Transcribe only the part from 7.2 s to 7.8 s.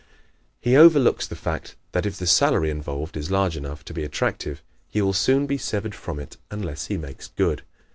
good.